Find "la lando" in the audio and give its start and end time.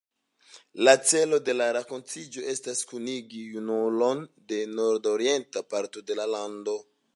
6.23-6.79